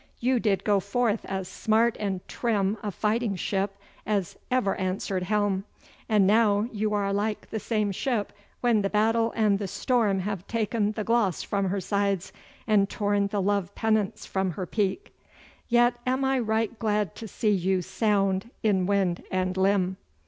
You 0.19 0.39
did 0.39 0.63
go 0.63 0.79
forth 0.79 1.23
as 1.25 1.47
smart 1.47 1.95
and 1.99 2.27
trim 2.27 2.75
a 2.81 2.89
fighting 2.89 3.35
ship 3.35 3.77
as 4.03 4.35
over 4.51 4.73
answered 4.77 5.21
helm, 5.21 5.63
and 6.09 6.25
now 6.25 6.67
you 6.71 6.91
are 6.95 7.13
like 7.13 7.51
the 7.51 7.59
same 7.59 7.91
ship 7.91 8.33
when 8.61 8.81
the 8.81 8.89
battle 8.89 9.31
and 9.35 9.59
the 9.59 9.67
storm 9.67 10.21
have 10.21 10.47
taken 10.47 10.93
the 10.93 11.03
gloss 11.03 11.43
from 11.43 11.65
her 11.65 11.79
sides 11.79 12.33
and 12.65 12.89
torn 12.89 13.27
the 13.27 13.43
love 13.43 13.75
pennants 13.75 14.25
from 14.25 14.53
her 14.53 14.65
peak. 14.65 15.13
Yet 15.69 15.93
am 16.07 16.25
I 16.25 16.39
right 16.39 16.79
glad 16.79 17.13
to 17.17 17.27
see 17.27 17.51
you 17.51 17.83
sound 17.83 18.49
in 18.63 18.87
wind 18.87 19.21
and 19.29 19.55
limb. 19.55 19.97